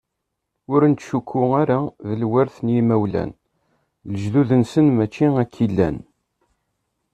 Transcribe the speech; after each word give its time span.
Ur 0.73 0.81
ncuk 0.91 1.29
ara 1.61 1.79
d 2.07 2.09
lwert 2.21 2.55
n 2.65 2.67
yimawlan, 2.73 3.31
lejdud-nsen 4.11 4.87
mačči 4.95 5.27
akka 5.41 5.59
i 5.65 5.67
llan. 5.71 5.97